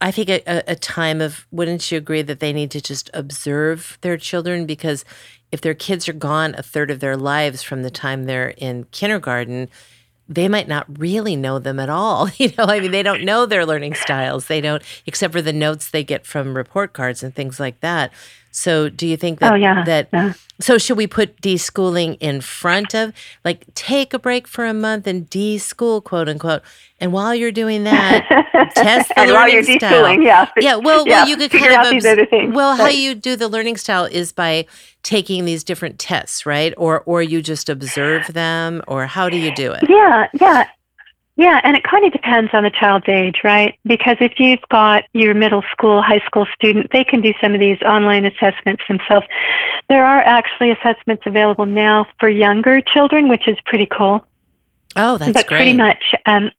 [0.00, 3.98] I think a, a time of wouldn't you agree that they need to just observe
[4.00, 5.04] their children because
[5.50, 8.84] if their kids are gone a third of their lives from the time they're in
[8.92, 9.68] kindergarten
[10.28, 12.28] they might not really know them at all.
[12.38, 14.46] You know, I mean, they don't know their learning styles.
[14.46, 18.12] They don't, except for the notes they get from report cards and things like that.
[18.50, 19.52] So, do you think that?
[19.52, 19.84] Oh yeah.
[19.84, 20.32] That yeah.
[20.60, 23.12] so should we put deschooling in front of
[23.44, 26.62] like take a break for a month and deschool, quote unquote,
[27.00, 28.26] and while you're doing that,
[28.74, 30.20] test the and learning while you're style.
[30.20, 30.50] Yeah.
[30.58, 30.76] Yeah.
[30.76, 31.20] Well, yeah.
[31.20, 32.54] well, you could Figure kind of these other things.
[32.54, 34.66] well, how you do the learning style is by
[35.02, 36.74] taking these different tests, right?
[36.76, 39.84] Or or you just observe them, or how do you do it?
[39.88, 40.68] Yeah, yeah.
[41.38, 43.78] Yeah, and it kind of depends on the child's age, right?
[43.84, 47.60] Because if you've got your middle school, high school student, they can do some of
[47.60, 49.24] these online assessments themselves.
[49.88, 54.26] There are actually assessments available now for younger children, which is pretty cool.
[54.96, 55.58] Oh, that's but great.
[55.58, 56.50] pretty much, um,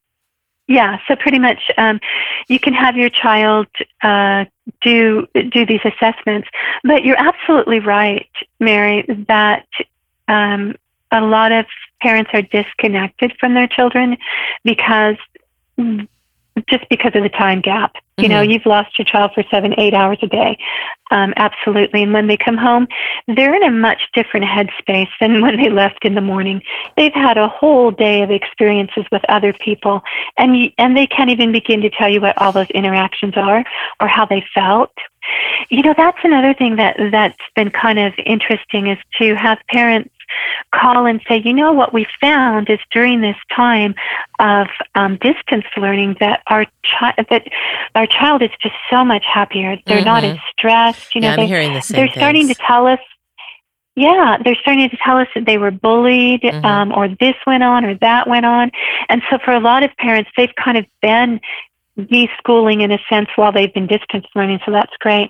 [0.70, 1.00] yeah.
[1.10, 2.00] So pretty much, um,
[2.48, 3.68] you can have your child
[4.02, 4.46] uh,
[4.82, 6.48] do do these assessments.
[6.86, 8.30] But you're absolutely right,
[8.62, 9.68] Mary, that
[10.30, 10.76] um,
[11.12, 11.66] a lot of
[12.02, 14.18] parents are disconnected from their children
[14.64, 15.18] because
[16.68, 17.96] just because of the time gap.
[18.18, 18.52] You know, Mhm.
[18.52, 20.58] you've lost your child for seven, eight hours a day.
[21.10, 22.04] Um, absolutely.
[22.04, 22.88] And when they come home,
[23.28, 26.62] they're in a much different headspace than when they left in the morning.
[26.98, 30.04] They've had a whole day of experiences with other people,
[30.38, 33.64] and you, and they can't even begin to tell you what all those interactions are
[34.02, 34.92] or how they felt.
[35.70, 40.14] You know, that's another thing that that's been kind of interesting is to have parents
[40.74, 43.96] call and say, you know, what we found is during this time
[44.40, 47.48] of um, distance learning that our child that
[47.96, 49.78] our child is just so much happier.
[49.86, 50.36] They're not Mhm.
[50.36, 51.16] as stressed.
[51.16, 53.00] You know, yeah, I'm they, hearing the same they're starting to tell us.
[53.96, 56.64] Yeah, they're starting to tell us that they were bullied, Mhm.
[56.64, 58.72] um, or this went on, or that went on,
[59.10, 61.42] and so for a lot of parents, they've kind of been
[62.08, 65.30] deschooling in a sense while they've been distance learning, so that's great.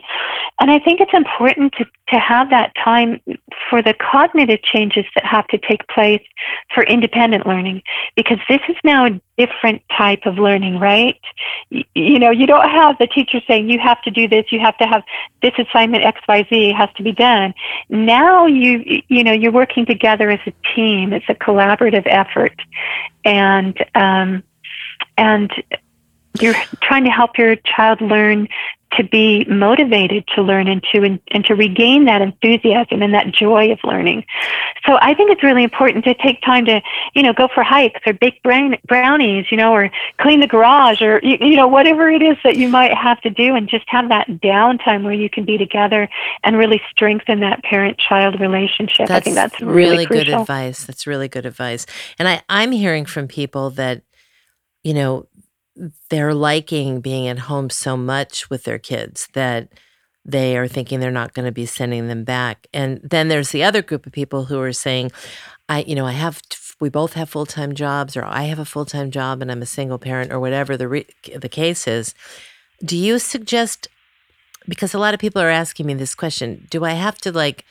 [0.60, 3.22] And I think it's important to, to have that time
[3.70, 6.22] for the cognitive changes that have to take place
[6.74, 7.82] for independent learning,
[8.16, 11.20] because this is now a different type of learning, right?
[11.72, 14.60] Y- You know, you don't have the teacher saying you have to do this, you
[14.60, 15.04] have to have
[15.42, 17.54] this assignment XYZ has to be done.
[17.90, 21.14] Now you you know you're working together as a team.
[21.14, 22.56] It's a collaborative effort,
[23.24, 24.44] and um,
[25.18, 25.52] and
[26.42, 28.48] you're trying to help your child learn
[28.94, 33.72] to be motivated to learn and to and, to regain that enthusiasm and that joy
[33.72, 34.26] of learning.
[34.86, 36.82] So I think it's really important to take time to,
[37.14, 41.20] you know, go for hikes or bake brownies, you know, or clean the garage or
[41.22, 44.10] you, you know whatever it is that you might have to do, and just have
[44.10, 46.10] that downtime where you can be together
[46.44, 49.12] and really strengthen that parent-child relationship.
[49.12, 50.86] I think that's really, good advice.
[50.86, 51.86] That's really good advice.
[52.18, 54.02] And I, I'm hearing from people that,
[54.84, 55.28] you know,
[56.10, 59.70] they're liking being at home so much with their kids that
[60.26, 62.68] they are thinking they're not going to be sending them back.
[62.74, 65.12] And then there's the other group of people who are saying,
[65.68, 66.42] I, you know, I have,
[66.80, 69.62] we both have full time jobs, or I have a full time job and I'm
[69.62, 72.14] a single parent, or whatever the re- the case is.
[72.84, 73.88] Do you suggest?
[74.68, 77.66] Because a lot of people are asking me this question: Do I have to like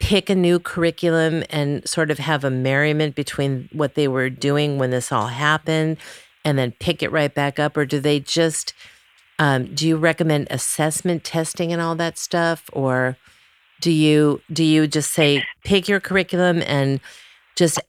[0.00, 4.78] pick a new curriculum and sort of have a merriment between what they were doing
[4.78, 5.96] when this all happened,
[6.44, 8.74] and then pick it right back up, or do they just?
[9.38, 13.18] Um, do you recommend assessment testing and all that stuff, or
[13.80, 17.00] do you do you just say pick your curriculum and
[17.56, 17.80] just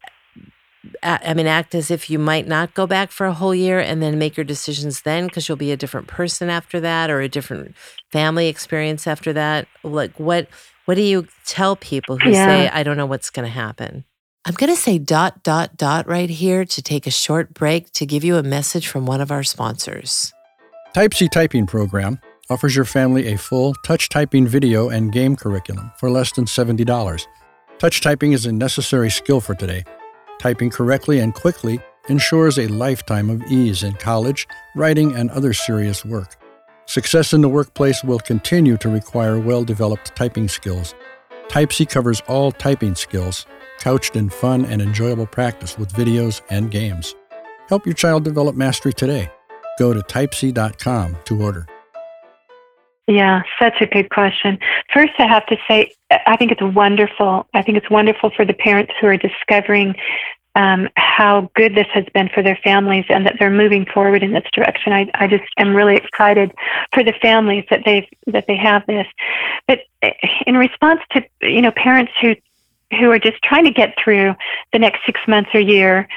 [1.01, 4.03] I mean, act as if you might not go back for a whole year and
[4.03, 7.29] then make your decisions then because you'll be a different person after that or a
[7.29, 7.75] different
[8.11, 9.67] family experience after that.
[9.83, 10.47] Like, what
[10.85, 12.45] what do you tell people who Yeah.
[12.45, 14.05] say, I don't know what's going to happen?
[14.47, 18.05] I'm going to say dot, dot, dot right here to take a short break to
[18.05, 20.31] give you a message from one of our sponsors.
[20.93, 22.19] Typesy Typing Program
[22.51, 27.25] offers your family a full touch typing video and game curriculum for less than $70.
[27.79, 29.83] Touch typing is a necessary skill for today.
[30.39, 36.05] Typing correctly and quickly ensures a lifetime of ease in college, writing, and other serious
[36.05, 36.35] work.
[36.85, 40.93] Success in the workplace will continue to require well developed typing skills.
[41.47, 43.47] Typesy covers all typing skills,
[43.79, 47.15] couched in fun and enjoyable practice with videos and games.
[47.67, 49.29] Help your child develop mastery today.
[49.79, 51.67] Go to typesy.com to order.
[53.07, 54.57] Yeah, such a good question.
[54.91, 57.47] First, I have to say, I think it's wonderful.
[57.53, 59.95] I think it's wonderful for the parents who are discovering
[60.55, 64.31] um, how good this has been for their families and that they're moving forward in
[64.31, 64.93] this direction.
[64.93, 66.51] I, I just am really excited
[66.93, 69.05] for the families that they've that they have this.
[69.67, 70.11] But eh,
[70.47, 72.35] in response to you know parents who
[72.95, 74.35] who are just trying to get through
[74.73, 76.07] the next six months or year,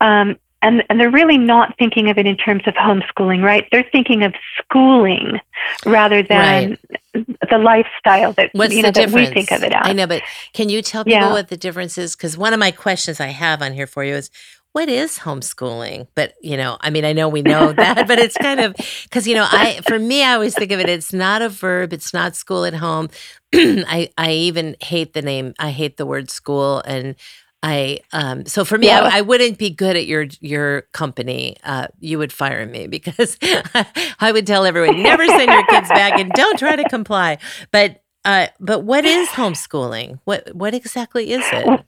[0.00, 3.66] um, and and they're really not thinking of it in terms of homeschooling, right?
[3.70, 5.40] They're thinking of schooling
[5.86, 6.78] rather than
[7.14, 7.26] right.
[7.50, 9.86] the lifestyle that What's you know that we think of it as.
[9.86, 11.32] I know, but can you tell people yeah.
[11.32, 12.16] what the difference is?
[12.16, 14.30] Because one of my questions I have on here for you is.
[14.72, 16.08] What is homeschooling?
[16.14, 19.26] But, you know, I mean, I know we know that, but it's kind of because,
[19.26, 22.12] you know, I, for me, I always think of it, it's not a verb, it's
[22.12, 23.08] not school at home.
[23.54, 26.82] I, I even hate the name, I hate the word school.
[26.84, 27.16] And
[27.62, 29.00] I um so for me yeah.
[29.00, 31.56] I, I, wouldn't be good at your your company.
[31.64, 36.20] Uh you would fire me because I would tell everyone never send your kids back
[36.20, 37.38] and don't try to comply.
[37.72, 40.20] But uh but what is homeschooling?
[40.24, 41.84] What what exactly is it?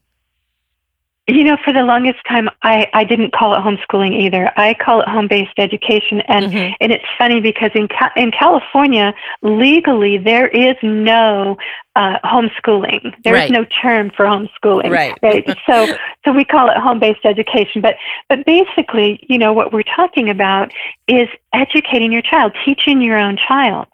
[1.35, 4.51] You know, for the longest time, I, I didn't call it homeschooling either.
[4.57, 6.21] I call it home based education.
[6.23, 6.75] And, mm-hmm.
[6.81, 11.57] and it's funny because in, in California, legally, there is no
[11.97, 13.15] uh, homeschooling.
[13.25, 13.45] There right.
[13.45, 14.91] is no term for homeschooling.
[14.91, 15.19] Right.
[15.23, 15.47] right?
[15.67, 17.83] so, so we call it home based education.
[17.83, 17.97] But,
[18.29, 20.73] but basically, you know, what we're talking about
[21.09, 23.89] is educating your child, teaching your own child.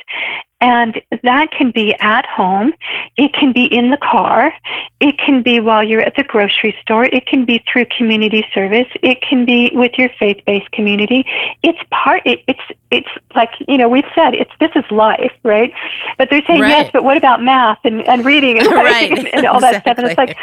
[0.60, 2.72] And that can be at home.
[3.18, 4.54] It can be in the car.
[5.00, 7.04] It can be while you're at the grocery store.
[7.04, 8.86] It can be through community service.
[9.02, 11.26] It can be with your faith-based community.
[11.62, 15.74] It's part, it, it's, it's like, you know, we've said it's, this is life, right?
[16.16, 16.70] But they're saying, right.
[16.70, 19.12] yes, but what about math and, and reading and, right.
[19.12, 19.98] and, and all that stuff?
[19.98, 20.38] And it's like,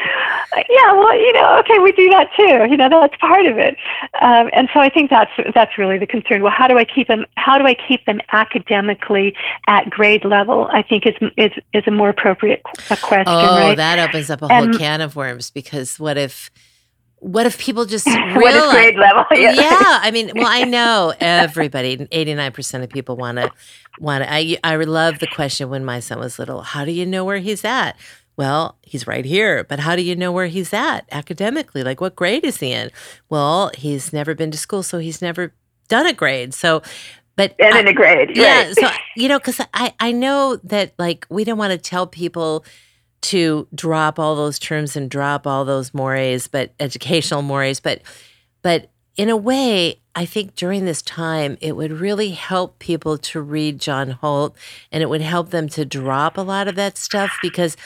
[0.70, 2.70] yeah, well, you know, okay, we do that too.
[2.70, 3.78] You know, that's part of it.
[4.22, 6.44] Um, and so I think that's, that's really the concern.
[6.44, 9.36] Well, how do I keep them, how do I keep them academically
[9.68, 13.24] at grade grade level, I think is is is a more appropriate question.
[13.26, 13.78] Oh, right?
[13.78, 16.52] that opens up a whole and, can of worms because what if
[17.20, 19.24] what if people just realize what grade level?
[19.32, 19.54] Yeah.
[19.54, 23.50] yeah, I mean, well, I know everybody, eighty nine percent of people want to
[23.98, 24.34] want to.
[24.34, 26.64] I I love the question when my son was little.
[26.64, 27.96] How do you know where he's at?
[28.36, 31.84] Well, he's right here, but how do you know where he's at academically?
[31.84, 32.90] Like, what grade is he in?
[33.30, 35.54] Well, he's never been to school, so he's never
[35.88, 36.54] done a grade.
[36.54, 36.82] So
[37.36, 38.66] but and in a grade, yeah.
[38.66, 38.76] Right.
[38.76, 42.66] So you know, because I I know that like we don't want to tell people
[43.22, 48.02] to drop all those terms and drop all those mores, but educational mores, but
[48.62, 53.42] but in a way, I think during this time, it would really help people to
[53.42, 54.56] read John Holt
[54.92, 57.78] and it would help them to drop a lot of that stuff because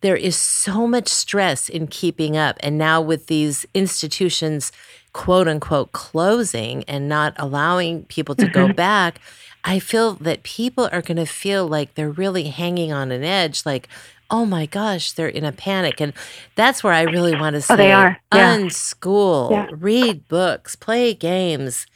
[0.00, 2.56] there is so much stress in keeping up.
[2.60, 4.70] And now with these institutions
[5.16, 8.68] quote unquote closing and not allowing people to mm-hmm.
[8.68, 9.18] go back,
[9.64, 13.64] I feel that people are going to feel like they're really hanging on an edge,
[13.64, 13.88] like,
[14.30, 16.02] oh my gosh, they're in a panic.
[16.02, 16.12] And
[16.54, 18.20] that's where I really want to say, oh, they are.
[18.34, 18.58] Yeah.
[18.58, 19.68] unschool, yeah.
[19.72, 21.86] read books, play games,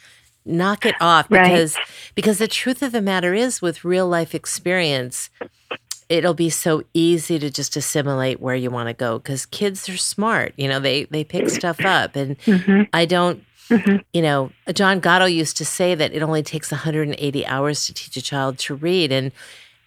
[0.46, 1.86] knock it off because right.
[2.14, 5.28] because the truth of the matter is with real life experience
[6.10, 9.96] it'll be so easy to just assimilate where you want to go because kids are
[9.96, 12.82] smart you know they they pick stuff up and mm-hmm.
[12.92, 13.96] i don't mm-hmm.
[14.12, 18.16] you know john gatto used to say that it only takes 180 hours to teach
[18.16, 19.32] a child to read and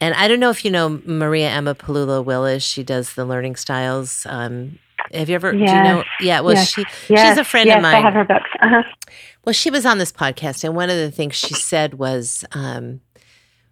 [0.01, 3.55] and i don't know if you know maria emma pelullo willis she does the learning
[3.55, 4.79] styles um,
[5.11, 5.69] have you ever yes.
[5.69, 6.69] do you know yeah well yes.
[6.69, 7.29] she yes.
[7.29, 8.83] she's a friend yes, of mine i have her books uh-huh.
[9.43, 13.01] well she was on this podcast and one of the things she said was um,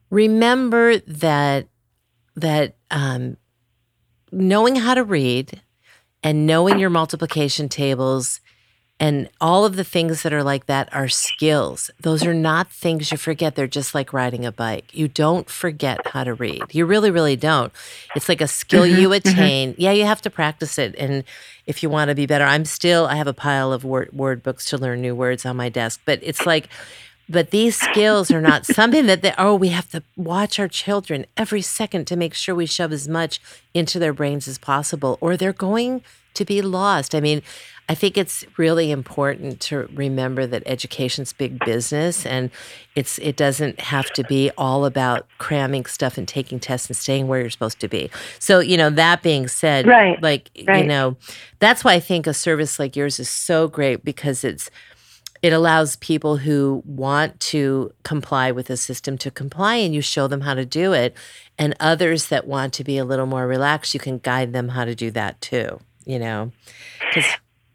[0.09, 1.67] remember that
[2.35, 3.37] that um,
[4.31, 5.61] knowing how to read
[6.23, 8.39] and knowing your multiplication tables
[8.99, 11.89] and all of the things that are like that are skills.
[11.99, 13.55] Those are not things you forget.
[13.55, 14.93] They're just like riding a bike.
[14.93, 16.61] You don't forget how to read.
[16.71, 17.73] You really, really don't.
[18.15, 19.27] It's like a skill mm-hmm, you mm-hmm.
[19.27, 19.71] attain.
[19.71, 19.81] Mm-hmm.
[19.81, 20.93] Yeah, you have to practice it.
[20.99, 21.23] And
[21.65, 24.43] if you want to be better, I'm still, I have a pile of word, word
[24.43, 26.69] books to learn new words on my desk, but it's like,
[27.31, 31.25] but these skills are not something that they, oh, we have to watch our children
[31.37, 33.39] every second to make sure we shove as much
[33.73, 36.01] into their brains as possible, or they're going
[36.33, 37.15] to be lost.
[37.15, 37.41] I mean,
[37.89, 42.49] I think it's really important to remember that education's big business and
[42.95, 47.27] it's it doesn't have to be all about cramming stuff and taking tests and staying
[47.27, 48.09] where you're supposed to be.
[48.39, 50.21] So, you know, that being said, right.
[50.21, 50.83] like, right.
[50.83, 51.17] you know,
[51.59, 54.71] that's why I think a service like yours is so great because it's
[55.41, 60.27] it allows people who want to comply with the system to comply and you show
[60.27, 61.15] them how to do it
[61.57, 64.85] and others that want to be a little more relaxed you can guide them how
[64.85, 66.51] to do that too you know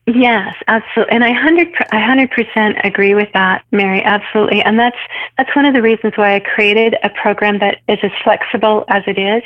[0.09, 4.05] Yes, absolutely, and I hundred I hundred percent agree with that, Mary.
[4.05, 4.97] Absolutely, and that's
[5.37, 9.03] that's one of the reasons why I created a program that is as flexible as
[9.09, 9.43] it is,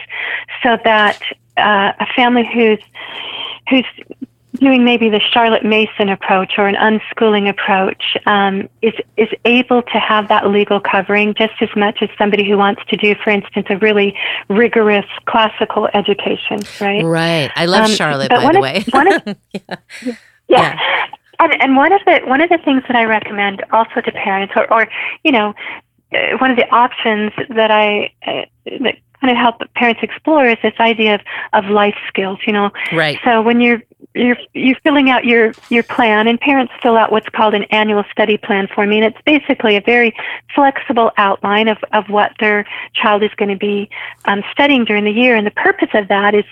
[0.62, 1.18] so that
[1.56, 2.78] uh, a family who's
[3.70, 3.86] who's
[4.60, 9.98] doing maybe the Charlotte Mason approach or an unschooling approach um, is is able to
[9.98, 13.66] have that legal covering just as much as somebody who wants to do, for instance,
[13.70, 14.16] a really
[14.48, 16.60] rigorous classical education.
[16.80, 17.04] Right.
[17.04, 17.50] Right.
[17.56, 18.84] I love um, Charlotte, by the of, way.
[18.92, 19.76] Of, yeah.
[20.02, 20.16] Yeah.
[20.48, 21.06] yeah.
[21.38, 24.52] And, and one of the one of the things that I recommend also to parents,
[24.56, 24.86] or, or
[25.24, 25.54] you know,
[26.12, 30.56] uh, one of the options that I uh, that kind of help parents explore is
[30.62, 31.20] this idea of,
[31.52, 32.38] of life skills.
[32.46, 33.18] You know, right.
[33.24, 33.82] So when you're
[34.14, 38.04] you're you're filling out your your plan, and parents fill out what's called an annual
[38.10, 40.14] study plan for me, and it's basically a very
[40.54, 43.88] flexible outline of of what their child is going to be
[44.24, 45.36] um, studying during the year.
[45.36, 46.44] And the purpose of that is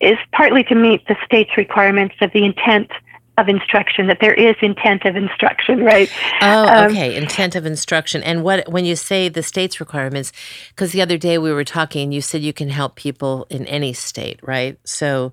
[0.00, 2.90] is partly to meet the state's requirements of the intent
[3.36, 6.08] of instruction that there is intent of instruction right
[6.40, 10.30] oh um, okay um, intent of instruction and what when you say the state's requirements
[10.68, 13.92] because the other day we were talking you said you can help people in any
[13.92, 15.32] state right so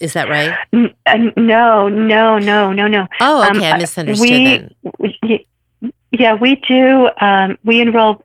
[0.00, 0.56] is that right?
[1.06, 3.06] Uh, no no no no no.
[3.20, 4.74] Oh okay um, i misunderstood we, then.
[4.98, 5.46] we,
[6.10, 8.22] yeah we do um, we enroll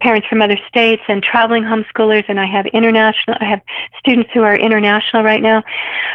[0.00, 3.62] parents from other states and traveling homeschoolers and I have international I have
[3.98, 5.62] students who are international right now.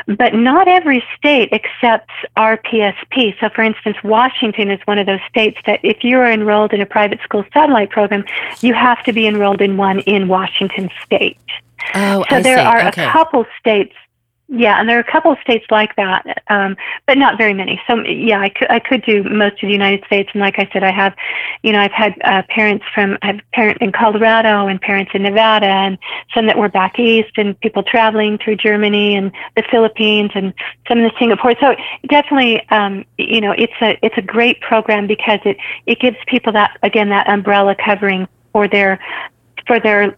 [0.05, 5.21] But not every state accepts our PSP so for instance Washington is one of those
[5.29, 8.25] states that if you are enrolled in a private school satellite program
[8.61, 11.38] you have to be enrolled in one in Washington state.
[11.95, 12.63] Oh, so I there see.
[12.63, 13.05] are okay.
[13.05, 13.93] a couple states
[14.56, 16.78] yeah, and there are a couple of states like that, um,
[17.08, 17.82] but not very many.
[17.88, 20.70] So yeah, I could I could do most of the United States, and like I
[20.72, 21.16] said, I have,
[21.64, 25.24] you know, I've had uh, parents from I have parents in Colorado and parents in
[25.24, 25.97] Nevada, and
[26.36, 30.54] some that were back east, and people traveling through Germany and the Philippines, and
[30.88, 31.56] some in Singapore.
[31.60, 31.76] So
[32.08, 36.54] definitely, um, you know, it's a it's a great program because it it gives people
[36.54, 38.99] that again that umbrella covering for their
[39.66, 40.16] for their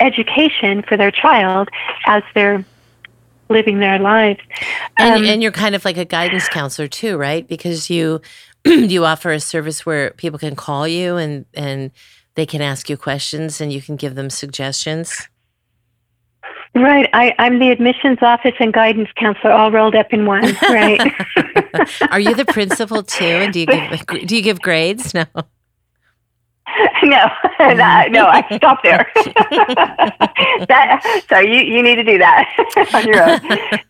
[0.00, 1.68] education for their child
[2.06, 2.64] as they're
[3.48, 4.40] living their lives.
[4.98, 7.46] And, um, and you're kind of like a guidance counselor too, right?
[7.46, 8.20] Because you
[8.64, 11.90] you offer a service where people can call you and and
[12.34, 15.28] they can ask you questions and you can give them suggestions.
[16.76, 17.08] Right.
[17.12, 20.42] I, I'm the admissions office and guidance counselor all rolled up in one.
[20.62, 21.00] Right.
[22.10, 23.24] Are you the principal too?
[23.24, 25.14] And do you give do you give grades?
[25.14, 25.24] No.
[27.02, 29.10] no, that, no, I stopped there.
[30.68, 32.48] that, so you, you need to do that
[32.94, 33.40] on your own.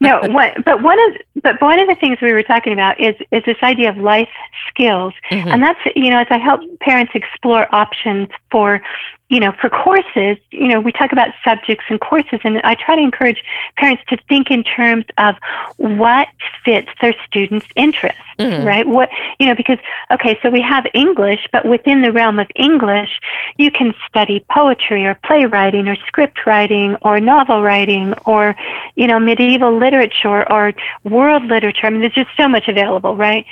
[0.01, 3.14] No, what, but one of but one of the things we were talking about is
[3.30, 4.28] is this idea of life
[4.68, 5.49] skills, mm-hmm.
[5.49, 8.82] and that's you know as I help parents explore options for
[9.29, 12.95] you know, for courses, you know, we talk about subjects and courses, and I try
[12.95, 13.43] to encourage
[13.77, 15.37] parents to think in terms of
[15.79, 16.29] what
[16.62, 18.66] fits their students' interests, mm-hmm.
[18.66, 18.87] right?
[18.87, 19.09] What,
[19.41, 19.79] you know, because,
[20.11, 23.18] okay, so we have English, but within the realm of English,
[23.57, 28.55] you can study poetry or playwriting or script writing or novel writing or,
[28.95, 31.87] you know, medieval literature or world literature.
[31.87, 33.47] I mean, there's just so much available, right?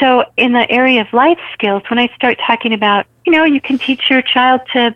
[0.00, 3.60] So, in the area of life skills, when I start talking about, you know, you
[3.60, 4.94] can teach your child to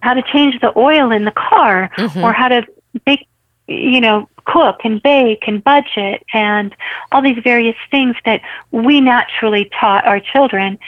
[0.00, 2.22] how to change the oil in the car mm-hmm.
[2.22, 2.66] or how to
[3.06, 3.26] bake,
[3.66, 6.74] you know, cook and bake and budget and
[7.12, 10.78] all these various things that we naturally taught our children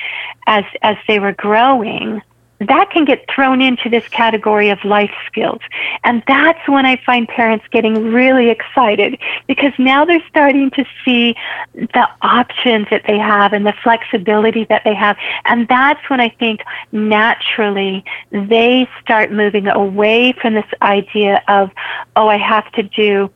[0.47, 2.20] as as they were growing
[2.61, 5.61] that can get thrown into this category of life skills.
[6.04, 11.34] And that's when I find parents getting really excited because now they're starting to see
[11.74, 15.16] the options that they have and the flexibility that they have.
[15.44, 16.61] And that's when I think
[16.92, 21.70] naturally they start moving away from this idea of,
[22.16, 23.30] oh, I have to do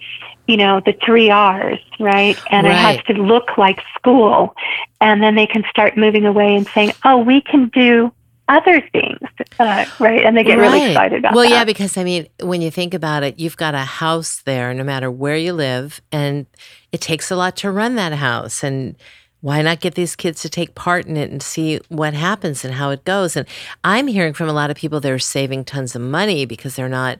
[0.46, 2.36] you know, the three R's, right?
[2.50, 2.72] And right.
[2.72, 4.56] it has to look like school.
[5.00, 8.12] And then they can start moving away and saying, oh, we can do
[8.50, 9.20] other things,
[9.60, 10.24] uh, right?
[10.24, 10.72] And they get right.
[10.72, 11.36] really excited about it.
[11.36, 11.50] well, that.
[11.50, 14.82] yeah, because I mean, when you think about it, you've got a house there, no
[14.82, 16.46] matter where you live, and
[16.90, 18.64] it takes a lot to run that house.
[18.64, 18.96] And
[19.40, 22.74] why not get these kids to take part in it and see what happens and
[22.74, 23.36] how it goes?
[23.36, 23.46] And
[23.84, 27.18] I'm hearing from a lot of people they're saving tons of money because they're not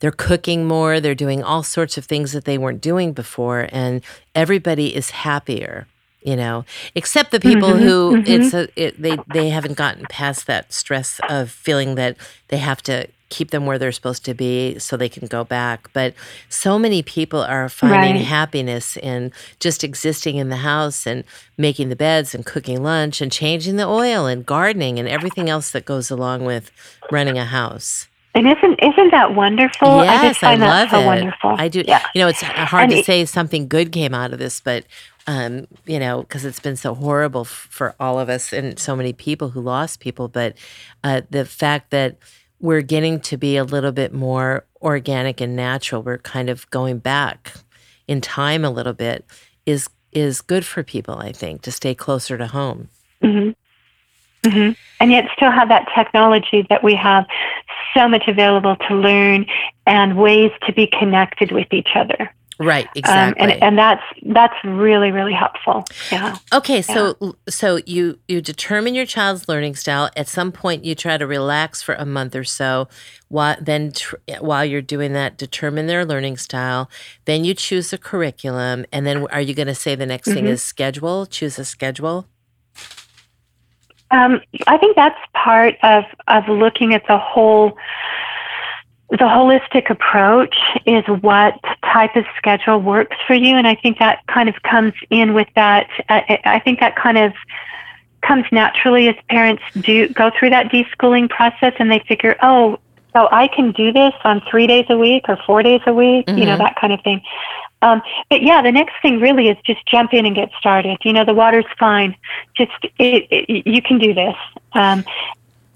[0.00, 4.00] they're cooking more, they're doing all sorts of things that they weren't doing before, and
[4.34, 5.86] everybody is happier
[6.22, 6.64] you know
[6.94, 8.30] except the people mm-hmm, who mm-hmm.
[8.30, 12.16] it's a, it, they they haven't gotten past that stress of feeling that
[12.48, 15.88] they have to keep them where they're supposed to be so they can go back.
[15.92, 16.14] But
[16.48, 18.24] so many people are finding right.
[18.24, 21.24] happiness in just existing in the house and
[21.56, 25.70] making the beds and cooking lunch and changing the oil and gardening and everything else
[25.70, 26.70] that goes along with
[27.10, 28.08] running a house.
[28.32, 30.04] And isn't isn't that wonderful?
[30.04, 31.06] Yes, I I love so it.
[31.06, 31.56] wonderful.
[31.58, 31.82] I do.
[31.86, 32.04] Yeah.
[32.14, 34.84] You know, it's hard and to it, say something good came out of this, but
[35.26, 38.96] um, you know, because it's been so horrible f- for all of us and so
[38.96, 40.28] many people who lost people.
[40.28, 40.56] But
[41.04, 42.16] uh, the fact that
[42.60, 46.98] we're getting to be a little bit more organic and natural, we're kind of going
[46.98, 47.54] back
[48.06, 49.24] in time a little bit,
[49.66, 51.18] is is good for people.
[51.18, 52.88] I think to stay closer to home.
[53.22, 53.50] Mm-hmm.
[54.48, 54.72] Mm-hmm.
[55.00, 57.26] And yet, still have that technology that we have
[57.94, 59.46] so much available to learn
[59.86, 62.32] and ways to be connected with each other.
[62.60, 63.42] Right, exactly.
[63.42, 65.82] Um, and, and that's that's really really helpful.
[66.12, 66.36] Yeah.
[66.52, 67.30] Okay, so yeah.
[67.48, 70.10] so you you determine your child's learning style.
[70.14, 72.86] At some point, you try to relax for a month or so.
[73.28, 76.90] While then, tr- while you're doing that, determine their learning style.
[77.24, 80.34] Then you choose a curriculum, and then are you going to say the next mm-hmm.
[80.36, 81.24] thing is schedule?
[81.24, 82.26] Choose a schedule.
[84.10, 87.78] Um, I think that's part of of looking at the whole
[89.10, 90.56] the holistic approach
[90.86, 91.54] is what
[91.92, 93.56] type of schedule works for you.
[93.56, 95.88] And I think that kind of comes in with that.
[96.08, 97.32] I, I think that kind of
[98.22, 102.78] comes naturally as parents do go through that deschooling process and they figure, oh,
[103.12, 106.26] so I can do this on three days a week or four days a week,
[106.26, 106.38] mm-hmm.
[106.38, 106.62] you know, mm-hmm.
[106.62, 107.22] that kind of thing.
[107.82, 110.98] Um, but yeah, the next thing really is just jump in and get started.
[111.02, 112.14] You know, the water's fine.
[112.54, 114.36] Just it, it, you can do this,
[114.74, 115.02] um,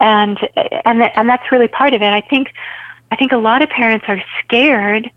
[0.01, 0.39] and
[0.85, 2.13] and and that's really part of it.
[2.13, 2.53] I think
[3.11, 5.11] I think a lot of parents are scared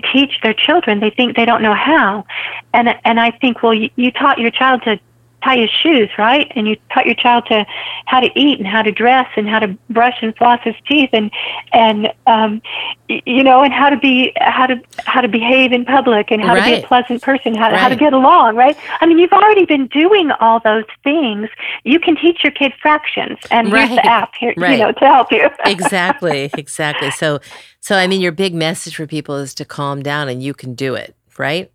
[0.00, 1.00] teach their children.
[1.00, 2.26] They think they don't know how.
[2.72, 4.98] And and I think, well, you, you taught your child to
[5.44, 6.50] tie his shoes, right?
[6.56, 7.66] And you taught your child to
[8.06, 11.10] how to eat and how to dress and how to brush and floss his teeth
[11.12, 11.30] and
[11.72, 12.62] and um,
[13.08, 16.54] you know and how to be how to how to behave in public and how
[16.54, 16.70] right.
[16.70, 17.80] to be a pleasant person, how to, right.
[17.80, 18.76] how to get along, right?
[19.00, 21.48] I mean, you've already been doing all those things.
[21.84, 23.88] You can teach your kid fractions, and right.
[23.88, 25.48] here's the app here, you know, to help you.
[25.66, 27.10] exactly, exactly.
[27.10, 27.40] So,
[27.80, 30.74] so I mean, your big message for people is to calm down, and you can
[30.74, 31.70] do it, right?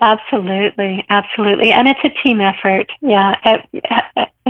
[0.00, 2.90] Absolutely, absolutely, and it's a team effort.
[3.00, 3.34] Yeah,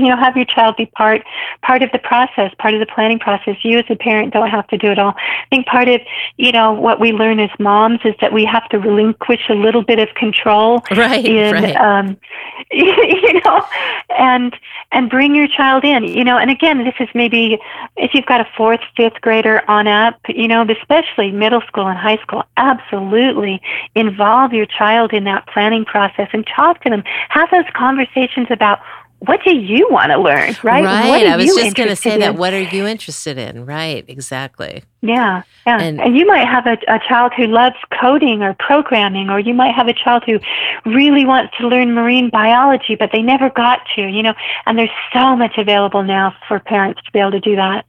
[0.04, 1.22] you know, have your child be part
[1.62, 3.56] part of the process, part of the planning process.
[3.62, 5.14] You as a parent don't have to do it all.
[5.16, 6.00] I think part of
[6.36, 9.82] you know what we learn as moms is that we have to relinquish a little
[9.82, 10.82] bit of control.
[10.90, 11.24] Right.
[11.24, 11.76] In, right.
[11.76, 12.18] Um,
[12.70, 13.66] you know,
[14.10, 14.54] and
[14.92, 16.04] and bring your child in.
[16.04, 17.58] You know, and again, this is maybe
[17.96, 20.20] if you've got a fourth, fifth grader on up.
[20.28, 22.44] You know, especially middle school and high school.
[22.58, 23.62] Absolutely,
[23.94, 27.02] involve your child in that that planning process and talk to them.
[27.28, 28.80] Have those conversations about
[29.20, 30.84] what do you want to learn, right?
[30.84, 31.26] Right.
[31.26, 32.20] I was just going to say in?
[32.20, 32.36] that.
[32.36, 33.66] What are you interested in?
[33.66, 34.04] Right.
[34.06, 34.84] Exactly.
[35.02, 35.42] Yeah.
[35.66, 35.80] Yeah.
[35.80, 39.54] And, and you might have a, a child who loves coding or programming, or you
[39.54, 40.38] might have a child who
[40.86, 44.34] really wants to learn marine biology, but they never got to, you know,
[44.66, 47.86] and there's so much available now for parents to be able to do that.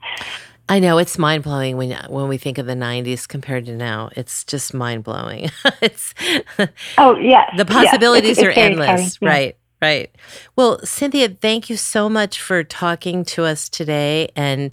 [0.67, 4.11] I know it's mind blowing when when we think of the '90s compared to now.
[4.15, 5.49] It's just mind blowing.
[5.82, 6.13] it's
[6.99, 9.17] oh yeah, the possibilities yes, it's, it's are endless.
[9.19, 9.30] Yeah.
[9.30, 10.13] Right, right.
[10.55, 14.30] Well, Cynthia, thank you so much for talking to us today.
[14.36, 14.71] And